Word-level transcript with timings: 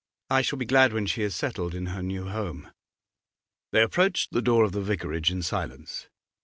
I 0.31 0.41
shall 0.41 0.57
be 0.57 0.65
glad 0.65 0.93
when 0.93 1.05
she 1.05 1.21
is 1.21 1.35
settled 1.35 1.75
in 1.75 1.85
her 1.93 2.01
new 2.01 2.27
home.' 2.27 2.71
They 3.71 3.83
approached 3.83 4.31
the 4.31 4.41
door 4.41 4.63
of 4.63 4.71
the 4.71 4.81
vicarage 4.81 5.29
in 5.29 5.43
silence. 5.43 6.07